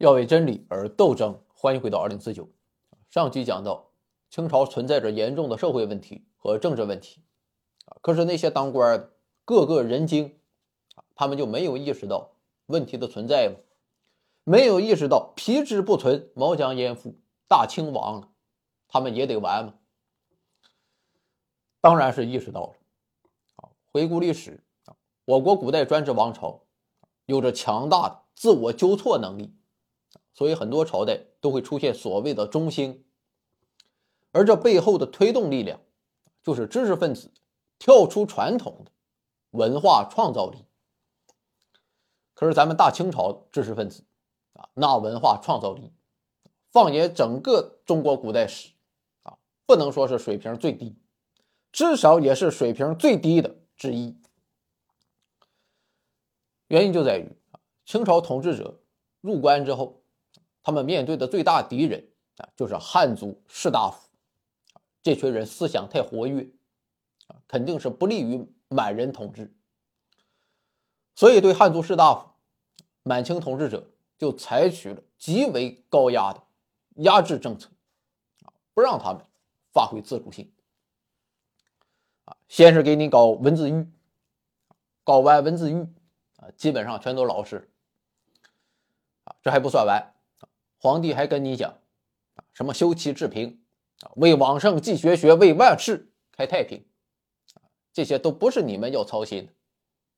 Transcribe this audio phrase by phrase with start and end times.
[0.00, 1.42] 要为真理而斗争。
[1.52, 2.48] 欢迎回到二零四九。
[3.10, 3.90] 上期讲到，
[4.30, 7.22] 清朝存在着严重的社会问题和政治问题
[7.84, 9.12] 啊，可是那些当官的
[9.44, 10.40] 个个人精
[10.94, 12.30] 啊，他们就没有意识到
[12.64, 13.56] 问题的存在吗？
[14.44, 17.20] 没有意识到皮之不存，毛将焉附？
[17.46, 18.30] 大清亡了，
[18.88, 19.74] 他们也得完吗？
[21.82, 22.72] 当然是意识到了。
[23.56, 26.62] 啊，回顾历史啊，我国古代专制王朝
[27.26, 29.54] 有着强大的自我纠错能力。
[30.32, 33.04] 所以很多朝代都会出现所谓的中兴，
[34.32, 35.80] 而这背后的推动力量，
[36.42, 37.30] 就是知识分子
[37.78, 38.92] 跳出传统的
[39.50, 40.64] 文化创造力。
[42.32, 44.04] 可是咱们大清朝知识分子
[44.54, 45.92] 啊，那文化创造力，
[46.70, 48.70] 放眼整个中国古代史
[49.24, 50.96] 啊，不能说是水平最低，
[51.70, 54.16] 至少也是水平最低的之一。
[56.68, 58.80] 原因就在于啊，清朝统治者
[59.20, 59.99] 入关之后。
[60.62, 64.08] 他们面对的最大敌人啊，就是汉族士大夫，
[65.02, 66.48] 这群人思想太活跃，
[67.28, 69.54] 啊，肯定是不利于满人统治。
[71.14, 72.30] 所以，对汉族士大夫，
[73.02, 76.42] 满清统治者就采取了极为高压的
[76.96, 77.70] 压制政策，
[78.72, 79.24] 不让他们
[79.72, 80.50] 发挥自主性。
[82.24, 83.86] 啊，先是给你搞文字狱，
[85.04, 85.86] 搞完文字狱，
[86.36, 87.70] 啊，基本上全都老实。
[89.24, 90.14] 啊，这还不算完。
[90.82, 91.70] 皇帝还跟你讲
[92.36, 93.62] 啊，什么修齐治平
[94.00, 96.86] 啊，为往圣继绝学，为万世开太平
[97.52, 99.52] 啊，这些都不是你们要操心的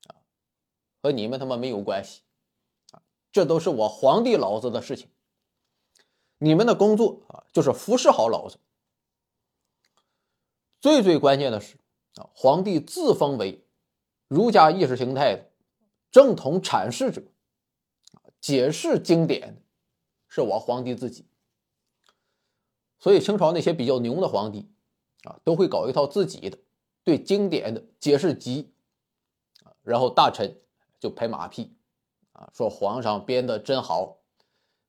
[0.06, 0.22] 啊，
[1.02, 2.22] 和你们他妈没有关系
[2.92, 3.02] 啊，
[3.32, 5.08] 这都是我皇帝老子的事情。
[6.38, 8.58] 你们的工作啊，就是服侍好老子。
[10.80, 11.76] 最最关键的是
[12.14, 13.64] 啊，皇帝自封为
[14.28, 15.50] 儒家意识形态的
[16.12, 17.20] 正统阐释者
[18.12, 19.58] 啊，解释经典。
[20.34, 21.26] 是我皇帝自己，
[22.98, 24.66] 所以清朝那些比较牛的皇帝
[25.24, 26.56] 啊，都会搞一套自己的
[27.04, 28.72] 对经典的解释集
[29.62, 30.58] 啊，然后大臣
[30.98, 31.76] 就拍马屁
[32.32, 34.20] 啊，说皇上编的真好，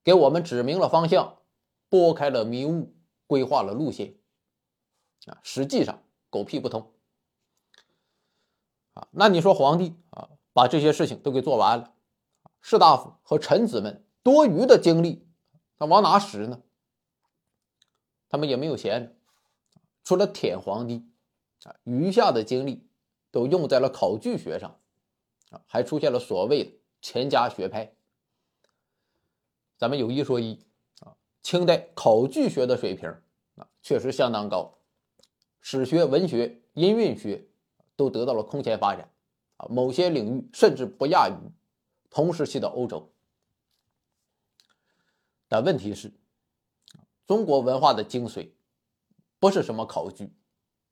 [0.02, 1.36] 给我们指明了方向，
[1.90, 2.94] 拨开了迷雾，
[3.26, 4.14] 规划了路线
[5.26, 6.90] 啊，实际上狗屁不通
[8.94, 9.08] 啊。
[9.10, 11.92] 那你说皇帝啊，把这些事情都给做完了，
[12.62, 15.23] 士大夫和臣子们多余的精力。
[15.78, 16.62] 那往哪使呢？
[18.28, 19.12] 他们也没有闲着，
[20.02, 21.06] 除了舔皇帝，
[21.64, 22.86] 啊，余下的精力
[23.30, 24.78] 都用在了考据学上，
[25.50, 27.94] 啊，还出现了所谓的钱家学派。
[29.76, 30.64] 咱们有一说一，
[31.00, 33.08] 啊，清代考据学的水平
[33.56, 34.78] 啊，确实相当高，
[35.60, 37.46] 史学、文学、音韵学
[37.94, 39.08] 都得到了空前发展，
[39.58, 41.34] 啊，某些领域甚至不亚于
[42.10, 43.12] 同时期的欧洲。
[45.48, 46.12] 但问题是，
[47.26, 48.50] 中国文化的精髓
[49.38, 50.32] 不是什么考据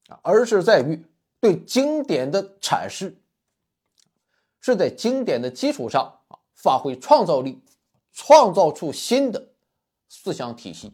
[0.08, 1.04] 啊，而是在于
[1.40, 3.20] 对经典的阐释，
[4.60, 7.60] 是在经典的基础上啊发挥创造力，
[8.12, 9.52] 创造出新的
[10.08, 10.92] 思想体系。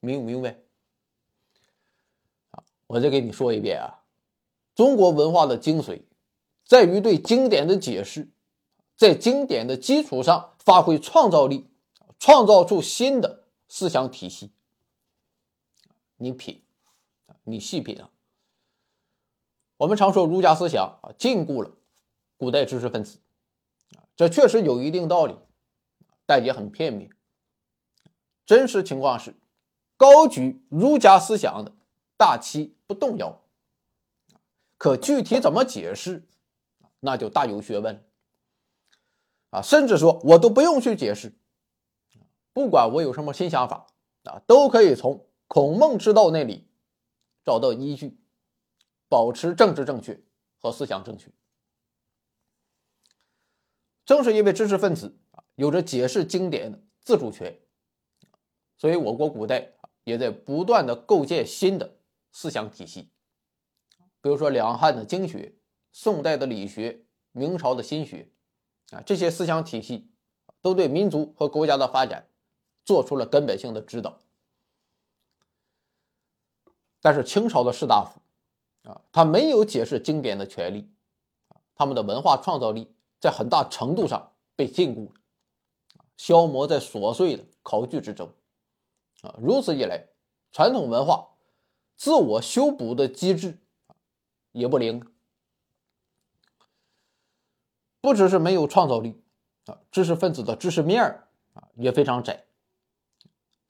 [0.00, 0.58] 明不明白？
[2.86, 4.04] 我再给你说一遍啊，
[4.74, 6.02] 中国文化的精髓
[6.64, 8.28] 在于对经典的解释。
[8.96, 11.68] 在经典的基础上发挥创造力，
[12.18, 14.52] 创造出新的思想体系。
[16.16, 16.62] 你品，
[17.44, 18.10] 你细品啊！
[19.76, 21.70] 我们常说儒家思想啊禁锢了
[22.38, 23.18] 古代知识分子，
[24.16, 25.36] 这确实有一定道理，
[26.24, 27.10] 但也很片面。
[28.46, 29.34] 真实情况是，
[29.98, 31.72] 高举儒家思想的
[32.16, 33.42] 大旗不动摇，
[34.78, 36.26] 可具体怎么解释，
[37.00, 38.05] 那就大有学问。
[39.50, 41.32] 啊，甚至说我都不用去解释，
[42.52, 43.86] 不管我有什么新想法
[44.24, 46.68] 啊，都可以从孔孟之道那里
[47.44, 48.18] 找到依据，
[49.08, 50.20] 保持政治正确
[50.58, 51.30] 和思想正确。
[54.04, 57.58] 正是因为知识分子啊有着解释经典的自主权，
[58.76, 59.72] 所以我国古代
[60.04, 61.98] 也在不断的构建新的
[62.32, 63.10] 思想体系，
[64.20, 65.56] 比如说两汉的经学、
[65.92, 68.30] 宋代的理学、明朝的心学。
[68.90, 70.08] 啊，这些思想体系
[70.60, 72.28] 都对民族和国家的发展
[72.84, 74.18] 做出了根本性的指导。
[77.00, 78.20] 但是清朝的士大夫
[78.88, 80.88] 啊，他没有解释经典的权利，
[81.74, 85.20] 他们的文化创造力在很大程度上被禁锢了，
[86.16, 88.32] 消磨在琐碎的考据之中。
[89.22, 90.08] 啊，如此一来，
[90.52, 91.30] 传统文化
[91.96, 93.58] 自我修补的机制
[94.52, 95.04] 也不灵。
[98.06, 99.20] 不只是没有创造力，
[99.64, 101.24] 啊，知识分子的知识面
[101.54, 102.44] 啊也非常窄。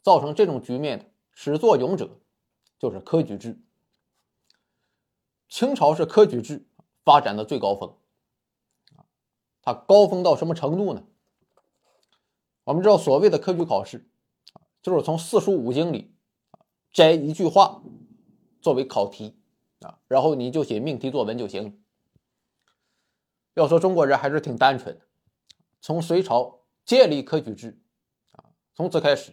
[0.03, 2.21] 造成这种局面的始作俑者
[2.79, 3.59] 就是科举制。
[5.49, 6.67] 清朝是科举制
[7.03, 7.97] 发展的最高峰，
[8.97, 9.09] 啊
[9.63, 11.03] 它高峰到什么程度呢？
[12.65, 14.07] 我们知道，所谓的科举考试，
[14.83, 16.15] 就是从四书五经里
[16.93, 17.83] 摘一句话
[18.61, 19.35] 作为考题
[19.81, 21.83] 啊，然后你就写命题作文就行。
[23.57, 25.07] 要说中国人还是挺单纯的，
[25.81, 27.81] 从隋朝建立科举制
[28.33, 28.45] 啊，
[28.75, 29.33] 从此开始，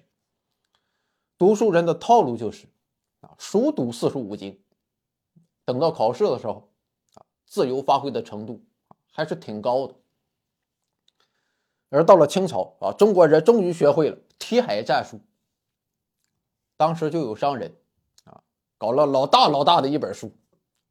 [1.37, 2.67] 读书人的套路就是
[3.19, 4.63] 啊，熟读四书五经，
[5.65, 6.71] 等到考试的时候
[7.15, 8.63] 啊，自由发挥的程度
[9.11, 9.95] 还是挺高的。
[11.89, 15.19] 而到了清朝啊，中国人终于学会了题海战术。
[16.77, 17.75] 当时就有商人
[18.23, 18.41] 啊，
[18.77, 20.31] 搞了老大老大的一本书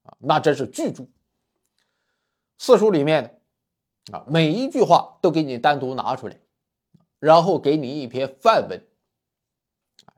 [0.02, 1.06] 啊，那真是巨著。
[2.64, 6.38] 四书里面的啊，每一句话都给你单独拿出来，
[7.18, 8.86] 然后给你一篇范文。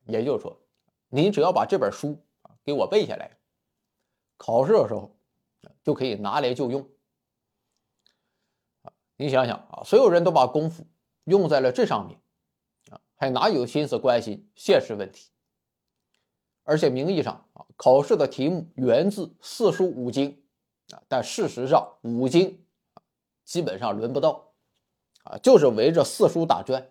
[0.05, 0.61] 也就是说，
[1.08, 3.38] 你只要把这本书啊给我背下来，
[4.37, 5.17] 考试的时候
[5.82, 6.87] 就可以拿来就用。
[9.17, 10.87] 你想想啊，所有人都把功夫
[11.25, 12.20] 用在了这上面，
[12.91, 15.31] 啊，还哪有心思关心现实问题？
[16.64, 20.44] 而且名义上啊，考试的题目源自四书五经，
[20.92, 22.64] 啊，但事实上五经
[23.44, 24.52] 基本上轮不到，
[25.22, 26.90] 啊，就是围着四书打转。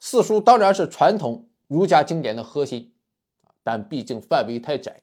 [0.00, 2.94] 四书当然是传统儒家经典的核心，
[3.62, 5.02] 但毕竟范围太窄，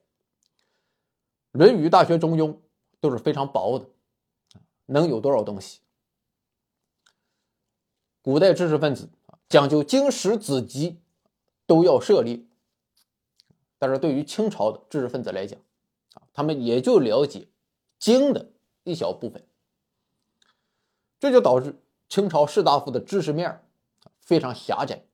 [1.52, 2.52] 论语》《大学》《中庸》
[3.00, 3.88] 都是非常薄的。
[4.86, 5.80] 能有多少东西？
[8.20, 9.08] 古代知识分子
[9.48, 11.00] 讲究经史子集
[11.66, 12.44] 都要涉猎，
[13.78, 15.58] 但是对于清朝的知识分子来讲，
[16.14, 17.48] 啊，他们也就了解
[17.98, 18.50] 经的
[18.84, 19.46] 一小部分，
[21.20, 23.64] 这就导致清朝士大夫的知识面
[24.20, 25.04] 非常狭窄，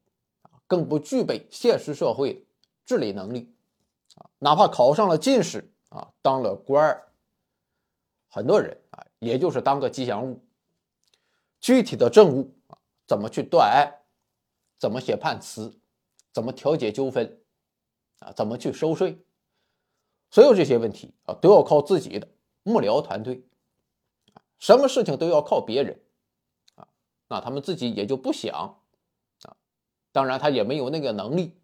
[0.42, 2.46] 啊，更不具备现实社会
[2.84, 3.52] 治理能力，
[4.16, 7.08] 啊，哪怕考上了进士，啊，当了官儿，
[8.28, 9.04] 很多人啊。
[9.20, 10.40] 也就是当个吉祥物，
[11.60, 13.92] 具体的政务啊，怎么去断案，
[14.78, 15.76] 怎么写判词，
[16.32, 17.40] 怎么调解纠纷，
[18.20, 19.18] 啊，怎么去收税，
[20.30, 22.28] 所有这些问题啊，都要靠自己的
[22.62, 23.42] 幕僚团队，
[24.58, 26.00] 什么事情都要靠别人，
[26.74, 26.88] 啊，
[27.28, 28.78] 那他们自己也就不想，
[29.42, 29.56] 啊，
[30.12, 31.56] 当然他也没有那个能力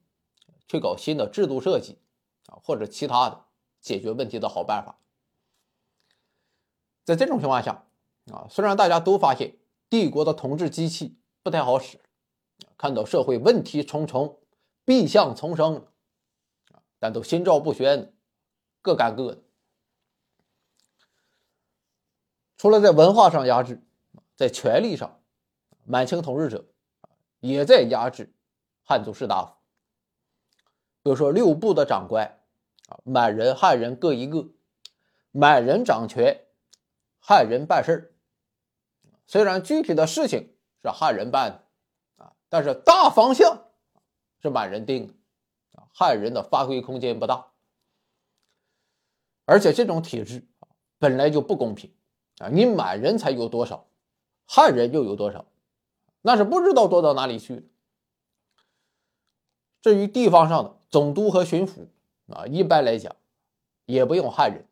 [0.66, 1.98] 去搞新的制度设计，
[2.46, 3.44] 啊，或者其他的
[3.80, 4.98] 解决问题的好办法。
[7.04, 7.84] 在这种情况下，
[8.32, 9.58] 啊，虽然大家都发现
[9.90, 12.00] 帝国的统治机器不太好使，
[12.78, 14.38] 看到社会问题重重，
[14.86, 15.86] 弊象丛生，
[16.72, 18.13] 啊，但都心照不宣，
[18.84, 19.42] 各干各的。
[22.58, 23.82] 除了在文化上压制，
[24.36, 25.22] 在权力上，
[25.84, 26.66] 满清统治者
[27.40, 28.34] 也在压制
[28.82, 29.54] 汉族士大夫。
[31.02, 32.38] 比如说六部的长官，
[32.88, 34.50] 啊，满人、汉人各一个，
[35.30, 36.42] 满人掌权。
[37.20, 38.14] 汉人办事，
[39.26, 43.64] 虽然具体的事情是汉人办的啊，但是大方向
[44.42, 45.14] 是满人定的，
[45.94, 47.53] 汉人的发挥空间不大。
[49.44, 50.46] 而且这种体制
[50.98, 51.92] 本来就不公平
[52.38, 53.86] 啊，你满人才有多少，
[54.46, 55.46] 汉人又有多少，
[56.22, 57.68] 那是不知道多到哪里去。
[59.82, 61.86] 至于地方上的总督和巡抚
[62.28, 63.14] 啊，一般来讲
[63.86, 64.66] 也不用汉人，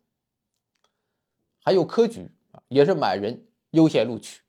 [1.60, 2.30] 还有科举。
[2.68, 4.40] 也是满人优先录取，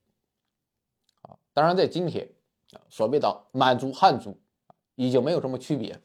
[1.24, 2.30] 啊，当然在今天，
[2.72, 4.38] 啊，所谓的满族、汉族
[4.96, 6.02] 已经没有什么区别，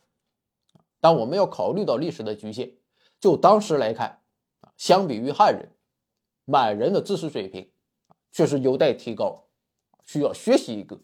[1.01, 2.73] 但我们要考虑到历史的局限，
[3.21, 4.23] 就当时来看，
[4.61, 5.75] 啊，相比于汉人，
[6.45, 7.73] 满人的知识水平
[8.31, 9.49] 确实有待提高，
[10.05, 11.01] 需要学习一个。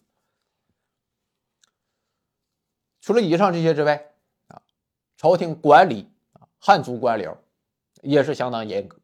[3.01, 4.13] 除了以上这些之外，
[4.47, 4.61] 啊，
[5.17, 7.37] 朝廷管理啊汉族官僚
[8.01, 8.97] 也是相当严格。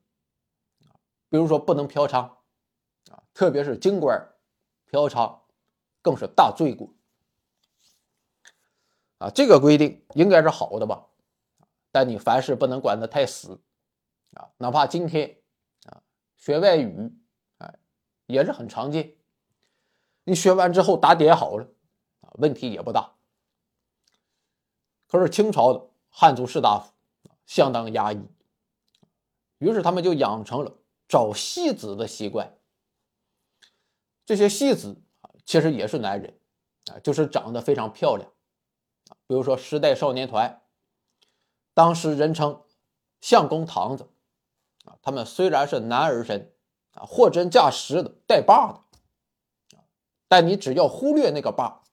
[1.29, 2.21] 比如说不能嫖娼，
[3.11, 4.33] 啊，特别是京官
[4.87, 5.39] 嫖娼
[6.01, 6.93] 更是大罪过。
[9.19, 11.07] 啊，这个规定应该是好的吧？
[11.91, 13.61] 但你凡事不能管得太死，
[14.33, 15.37] 啊，哪怕今天
[15.85, 16.01] 啊
[16.37, 17.11] 学外语，
[17.57, 17.79] 哎，
[18.25, 19.15] 也是很常见。
[20.23, 21.65] 你学完之后打点好了，
[22.21, 23.15] 啊，问题也不大。
[25.07, 26.93] 可是清朝的汉族士大夫
[27.45, 28.25] 相当压抑，
[29.57, 30.77] 于是他们就养成了。
[31.07, 32.57] 找戏子的习惯，
[34.25, 36.39] 这些戏子啊，其实也是男人
[36.85, 38.31] 啊，就是长得非常漂亮
[39.09, 39.19] 啊。
[39.27, 40.61] 比如说时代少年团，
[41.73, 42.63] 当时人称
[43.19, 44.09] 相公堂子
[44.85, 46.53] 啊，他们虽然是男儿身
[46.91, 48.85] 啊，货真价实的带把
[49.69, 49.77] 的，
[50.27, 51.83] 但你只要忽略那个把，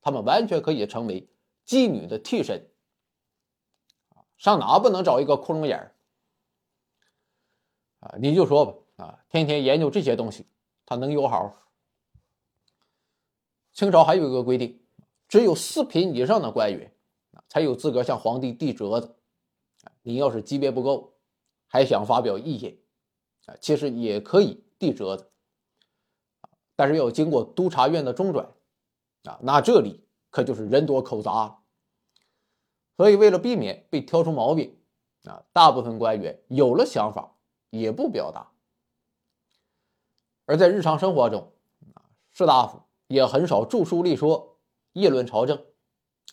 [0.00, 1.28] 他们完全可以成为
[1.66, 2.70] 妓女的替身。
[4.36, 5.94] 上哪不能找一个窟窿眼儿？
[7.98, 10.46] 啊，你就说吧，啊，天天研究这些东西，
[10.86, 11.52] 他能有好？
[13.72, 14.80] 清朝还有一个规定，
[15.28, 16.92] 只有四品以上的官员，
[17.48, 19.16] 才有资格向皇帝递折子。
[20.02, 21.14] 你要是级别不够，
[21.66, 22.78] 还想发表意见，
[23.46, 25.30] 啊，其实也可以递折子，
[26.74, 28.48] 但是要经过督察院的中转，
[29.24, 31.58] 啊，那这里可就是人多口杂了。
[32.96, 34.76] 所以为了避免被挑出毛病，
[35.24, 37.34] 啊，大部分官员有了想法。
[37.70, 38.50] 也不表达，
[40.46, 41.52] 而在日常生活中，
[41.92, 44.56] 啊，士大夫也很少著书立说、
[44.94, 45.62] 议论朝政，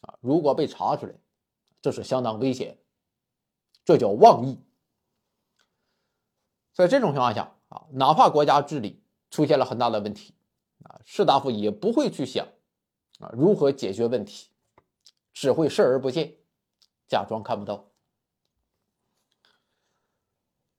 [0.05, 1.13] 啊，如果被查出来，
[1.81, 2.77] 这是相当危险，
[3.83, 4.59] 这叫妄议。
[6.73, 10.35] 在这种情况下，啊，哪怕国家治理出现了很大的问题，
[10.83, 12.45] 啊，士大夫也不会去想，
[13.19, 14.49] 啊，如何解决问题，
[15.33, 16.37] 只会视而不见，
[17.07, 17.85] 假装看不到。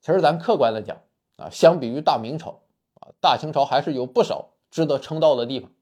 [0.00, 1.02] 其实咱客观的讲
[1.36, 2.62] 啊，相比于大明朝
[3.00, 5.72] 啊，大清朝还是有不少值得称道的地方。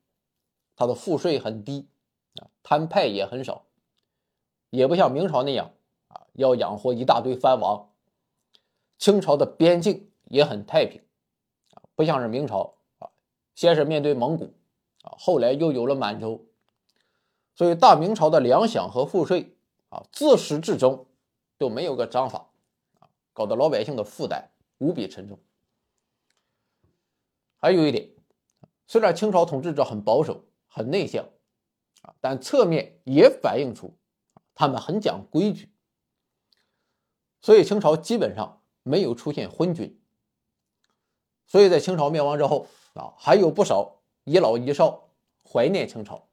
[0.76, 1.88] 它的赋税很低
[2.64, 3.66] 摊，派也很少，
[4.70, 5.70] 也不像明朝那样
[6.08, 7.90] 啊，要养活一大堆藩王。
[8.98, 11.00] 清朝的边境也很太平
[11.74, 13.10] 啊，不像是明朝啊，
[13.54, 14.52] 先是面对蒙古
[15.02, 16.44] 啊，后来又有了满洲，
[17.54, 19.54] 所以大明朝的粮饷和赋税
[19.90, 21.06] 啊，自始至终
[21.58, 22.48] 都没有个章法。
[22.98, 25.40] 啊搞得老百姓的负担无比沉重。
[27.58, 28.10] 还有一点，
[28.86, 31.26] 虽然清朝统治者很保守、很内向，
[32.20, 33.96] 但侧面也反映出
[34.54, 35.72] 他们很讲规矩。
[37.40, 40.00] 所以清朝基本上没有出现昏君。
[41.46, 45.10] 所以在清朝灭亡之后，啊，还有不少遗老遗少
[45.44, 46.28] 怀念清朝，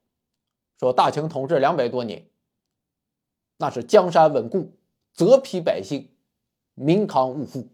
[0.79, 2.29] 说大清统治两百多年，
[3.57, 4.77] 那是江山稳固，
[5.13, 6.09] 泽披百姓。
[6.73, 7.67] 民康物富，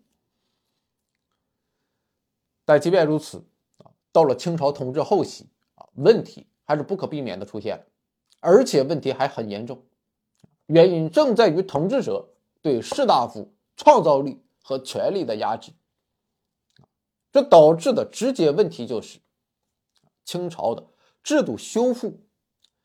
[2.65, 3.45] 但即便如此
[3.77, 7.87] 啊，到了清朝统治后期啊，问题还是不可避免的出现，
[8.41, 9.83] 而且问题还很严重。
[10.67, 15.71] 原因正在于统治者对士大夫创造力和权力的压制，
[17.31, 19.19] 这导致的直接问题就是
[20.25, 20.85] 清朝的
[21.23, 22.21] 制度修复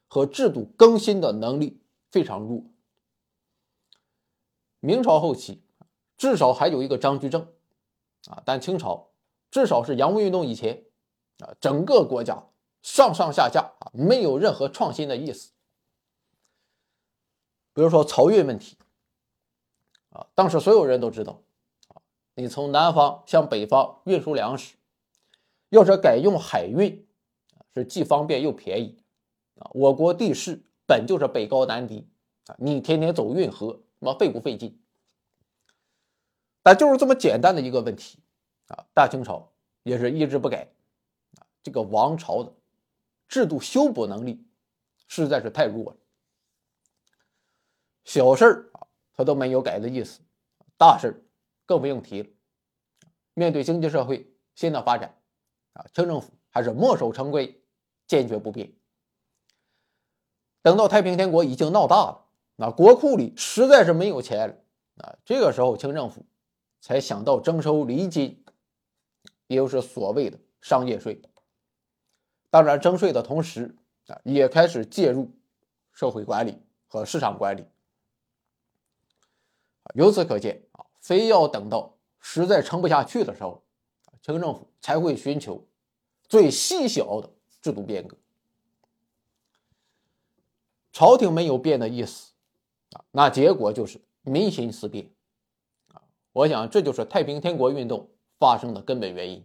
[0.07, 2.65] 和制度更新的能力非常弱。
[4.81, 5.63] 明朝后期。
[6.19, 7.43] 至少还有一个张居正，
[8.29, 9.11] 啊，但清朝
[9.51, 10.85] 至少是洋务运动以前，
[11.41, 12.45] 啊，整个国家
[12.83, 15.53] 上上下下啊没有任何创新的意思。
[17.73, 18.77] 比如说漕运问题，
[20.11, 21.41] 啊，当时所有人都知道，
[21.89, 22.03] 啊，
[22.35, 24.75] 你从南方向北方运输粮食，
[25.71, 27.07] 要是改用海运，
[27.75, 29.03] 是既方便又便宜，
[29.59, 32.07] 啊，我国地势本就是北高南低，
[32.47, 34.79] 啊，你天天走运河，那费不费劲？
[36.63, 38.19] 但就是这么简单的一个问题，
[38.67, 39.51] 啊，大清朝
[39.83, 40.69] 也是一直不改，
[41.39, 42.53] 啊，这个王朝的
[43.33, 44.47] 制度修补能力
[45.09, 45.97] 实在是太弱了。
[48.05, 50.21] 小事儿啊，他都没有改的意思，
[50.77, 51.23] 大事儿
[51.65, 52.29] 更不用提了。
[53.33, 55.19] 面对经济社会新的发展，
[55.73, 57.65] 啊，清政府还是墨守成规，
[58.07, 58.71] 坚决不变。
[60.61, 64.55] 等到太平天国已经闹大了，那国库里实在是没有钱了，
[64.99, 66.27] 啊，这个时候清政府。
[66.83, 68.45] 才想到征收厘金，
[69.47, 71.23] 也就是所谓的商业税。
[72.53, 73.75] 当然，征税的同时
[74.09, 75.31] 啊，也开始介入
[75.91, 77.65] 社会管理和市场管理。
[79.95, 83.65] 由此可见啊，非要等到实在撑不下去的时候，
[84.21, 85.67] 清政府才会寻求
[86.29, 87.31] 最细小的
[87.63, 88.19] 制度变革。
[90.93, 92.33] 朝廷没有变的意思
[92.91, 95.11] 啊，那结果就是民心思变。
[96.35, 99.43] 我想，这就是太平天国运动发生的根本原因。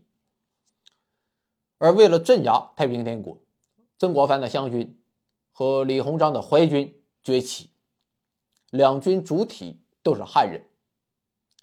[1.77, 3.37] 而为了镇压太平天国，
[3.99, 4.99] 曾国藩的湘军
[5.51, 7.69] 和李鸿章的淮军崛起，
[8.71, 10.65] 两军主体都是汉人。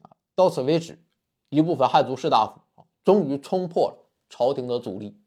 [0.03, 1.03] 啊，到此为止，
[1.49, 5.21] 一部分汉族士大夫终于冲破了朝廷的阻力。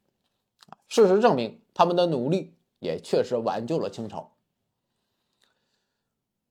[0.88, 4.38] 事实证明，他们的努力也确实挽救了清朝。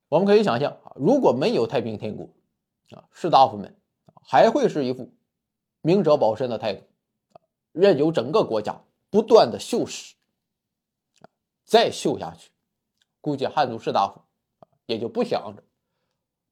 [0.09, 2.29] 我们可以想象啊，如果没有太平天国，
[2.91, 3.75] 啊，士大夫们
[4.21, 5.11] 还会是一副
[5.81, 6.83] 明哲保身的态度，
[7.77, 10.13] 任由整个国家不断的锈蚀，
[11.63, 12.49] 再锈下去，
[13.21, 14.21] 估计汉族士大夫
[14.85, 15.63] 也就不想着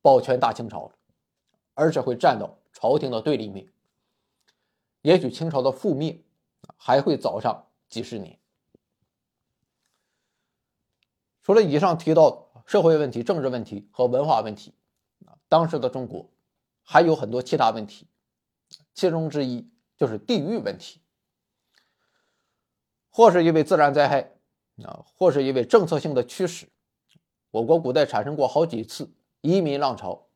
[0.01, 0.96] 保全大清朝了，
[1.74, 3.67] 而是会站到朝廷的对立面。
[5.01, 6.24] 也许清朝的覆灭
[6.77, 8.39] 还会早上几十年。
[11.41, 14.74] 除了以上提到社会问题、政治问题和文化问题，
[15.48, 16.29] 当时的中国
[16.82, 18.08] 还有很多其他问题，
[18.94, 21.01] 其中之一就是地域问题。
[23.15, 24.29] 或是因为自然灾害，
[24.84, 26.67] 啊，或是因为政策性的驱使，
[27.50, 30.27] 我国古代产生过好几次移民浪潮，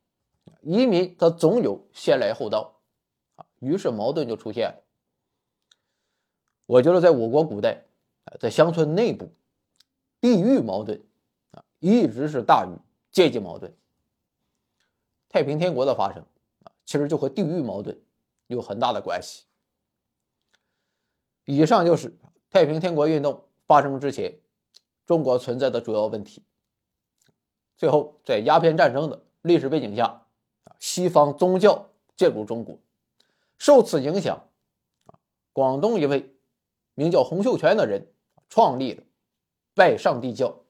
[0.62, 2.80] 移民它总有先来后到，
[3.36, 4.82] 啊，于是矛盾就出现了。
[6.68, 7.84] 我觉得在我国古代，
[8.40, 9.30] 在乡村内部，
[10.22, 11.04] 地域矛盾
[11.52, 12.72] 啊，一直是大于
[13.12, 13.76] 阶级矛盾。
[15.28, 16.24] 太平天国的发生
[16.64, 18.00] 啊，其实就和地域矛盾
[18.48, 19.44] 有很大的关系。
[21.44, 22.18] 以上就是。
[22.50, 24.40] 太平天国运动发生之前，
[25.06, 26.44] 中国存在的主要问题。
[27.78, 30.26] 最后，在鸦片战争的历史背景下，
[30.80, 32.80] 西方宗教介入中国，
[33.60, 34.48] 受此影响，
[35.54, 36.36] 广东一位
[36.96, 38.12] 名叫洪秀全的人
[38.50, 39.04] 创立了
[39.76, 40.64] 拜上帝教，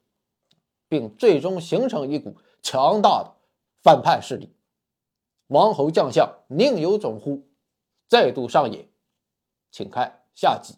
[0.89, 3.35] 并最终形成一股强大的
[3.81, 4.53] 反叛势力。
[5.47, 7.47] 王侯将相宁有种乎？
[8.09, 8.89] 再度上演，
[9.71, 10.75] 请看下集。